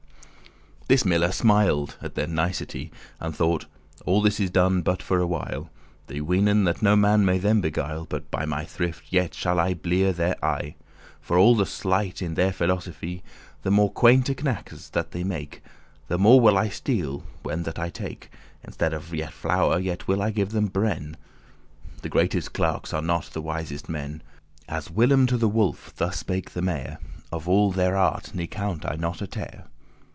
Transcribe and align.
This 0.87 1.05
miller 1.05 1.31
smiled 1.31 1.95
at 2.01 2.15
their 2.15 2.27
nicety*, 2.27 2.91
*simplicity 2.91 3.11
And 3.21 3.33
thought, 3.33 3.65
"All 4.05 4.21
this 4.21 4.41
is 4.41 4.49
done 4.49 4.81
but 4.81 5.01
for 5.01 5.19
a 5.21 5.25
wile. 5.27 5.69
They 6.07 6.19
weenen* 6.19 6.65
that 6.65 6.81
no 6.81 6.97
man 6.97 7.23
may 7.23 7.37
them 7.37 7.61
beguile, 7.61 7.99
*think 8.01 8.09
But 8.09 8.29
by 8.29 8.43
my 8.45 8.65
thrift 8.65 9.05
yet 9.09 9.33
shall 9.33 9.57
I 9.57 9.73
blear 9.73 10.11
their 10.11 10.35
eye,<9> 10.43 10.75
For 11.21 11.37
all 11.37 11.55
the 11.55 11.65
sleight 11.65 12.21
in 12.21 12.33
their 12.33 12.51
philosophy. 12.51 13.23
The 13.63 13.71
more 13.71 13.89
*quainte 13.89 14.35
knackes* 14.43 14.89
that 14.91 15.11
they 15.11 15.23
make, 15.23 15.61
*odd 15.63 15.63
little 15.63 15.69
tricks* 15.69 16.07
The 16.09 16.17
more 16.17 16.41
will 16.41 16.57
I 16.57 16.67
steal 16.67 17.23
when 17.41 17.63
that 17.63 17.79
I 17.79 17.89
take. 17.89 18.29
Instead 18.61 18.93
of 18.93 19.05
flour 19.33 19.79
yet 19.79 20.09
will 20.09 20.21
I 20.21 20.31
give 20.31 20.49
them 20.49 20.67
bren*. 20.69 20.73
*bran 20.73 21.17
The 22.01 22.09
greatest 22.09 22.51
clerks 22.51 22.93
are 22.93 23.01
not 23.01 23.27
the 23.27 23.41
wisest 23.41 23.87
men, 23.87 24.23
As 24.67 24.91
whilom 24.91 25.25
to 25.27 25.37
the 25.37 25.47
wolf 25.47 25.93
thus 25.95 26.17
spake 26.17 26.51
the 26.51 26.61
mare: 26.61 26.97
<10> 27.29 27.29
Of 27.31 27.47
all 27.47 27.71
their 27.71 27.95
art 27.95 28.35
ne 28.35 28.45
count 28.45 28.83
I 28.85 28.97
not 28.97 29.21
a 29.21 29.27
tare." 29.27 29.67